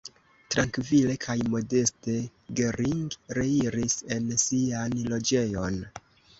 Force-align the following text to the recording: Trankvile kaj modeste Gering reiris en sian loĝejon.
Trankvile 0.53 1.17
kaj 1.25 1.35
modeste 1.55 2.15
Gering 2.61 3.19
reiris 3.41 4.01
en 4.19 4.35
sian 4.49 4.99
loĝejon. 5.15 5.83